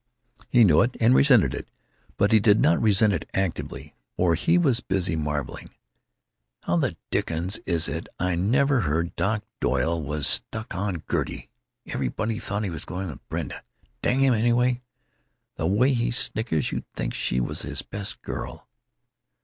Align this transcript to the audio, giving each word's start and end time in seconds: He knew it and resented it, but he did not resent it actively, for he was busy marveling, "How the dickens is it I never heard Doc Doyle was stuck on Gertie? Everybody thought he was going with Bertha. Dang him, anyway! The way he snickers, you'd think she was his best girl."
He 0.49 0.63
knew 0.63 0.81
it 0.81 0.97
and 0.99 1.13
resented 1.13 1.53
it, 1.53 1.69
but 2.17 2.31
he 2.31 2.39
did 2.39 2.59
not 2.59 2.81
resent 2.81 3.13
it 3.13 3.29
actively, 3.35 3.93
for 4.17 4.33
he 4.33 4.57
was 4.57 4.79
busy 4.79 5.15
marveling, 5.15 5.69
"How 6.63 6.77
the 6.77 6.97
dickens 7.11 7.59
is 7.67 7.87
it 7.87 8.07
I 8.19 8.33
never 8.33 8.79
heard 8.81 9.15
Doc 9.15 9.43
Doyle 9.59 10.01
was 10.01 10.25
stuck 10.25 10.73
on 10.73 11.03
Gertie? 11.07 11.49
Everybody 11.85 12.39
thought 12.39 12.63
he 12.63 12.71
was 12.71 12.83
going 12.83 13.09
with 13.09 13.29
Bertha. 13.29 13.61
Dang 14.01 14.17
him, 14.21 14.33
anyway! 14.33 14.81
The 15.57 15.67
way 15.67 15.93
he 15.93 16.09
snickers, 16.09 16.71
you'd 16.71 16.91
think 16.95 17.13
she 17.13 17.39
was 17.39 17.61
his 17.61 17.83
best 17.83 18.23
girl." 18.23 18.67